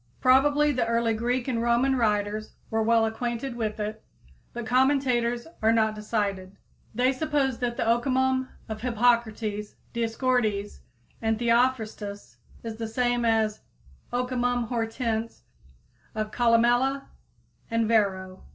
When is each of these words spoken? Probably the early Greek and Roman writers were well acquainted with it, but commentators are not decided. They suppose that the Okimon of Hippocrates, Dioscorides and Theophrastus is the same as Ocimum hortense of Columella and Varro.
Probably 0.19 0.71
the 0.71 0.87
early 0.87 1.13
Greek 1.13 1.47
and 1.47 1.61
Roman 1.61 1.95
writers 1.95 2.53
were 2.71 2.81
well 2.81 3.05
acquainted 3.05 3.55
with 3.55 3.79
it, 3.79 4.03
but 4.51 4.65
commentators 4.65 5.45
are 5.61 5.71
not 5.71 5.93
decided. 5.93 6.57
They 6.95 7.11
suppose 7.13 7.59
that 7.59 7.77
the 7.77 7.83
Okimon 7.87 8.47
of 8.67 8.81
Hippocrates, 8.81 9.75
Dioscorides 9.93 10.79
and 11.21 11.37
Theophrastus 11.37 12.37
is 12.63 12.77
the 12.77 12.87
same 12.87 13.25
as 13.25 13.59
Ocimum 14.11 14.69
hortense 14.69 15.43
of 16.15 16.31
Columella 16.31 17.03
and 17.69 17.87
Varro. 17.87 18.43